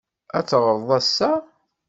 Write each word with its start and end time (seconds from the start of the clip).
Ad 0.37 0.45
teɣṛeḍ 0.49 0.89
ass-a? 0.99 1.31